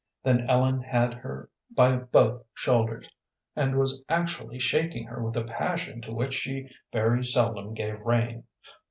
Then 0.23 0.49
Ellen 0.49 0.81
had 0.81 1.13
her 1.13 1.51
by 1.69 1.95
both 1.97 2.43
shoulders, 2.55 3.07
and 3.55 3.77
was 3.77 4.03
actually 4.09 4.57
shaking 4.57 5.05
her 5.05 5.21
with 5.23 5.37
a 5.37 5.43
passion 5.43 6.01
to 6.01 6.11
which 6.11 6.33
she 6.33 6.69
very 6.91 7.23
seldom 7.23 7.75
gave 7.75 7.99
rein. 7.99 8.45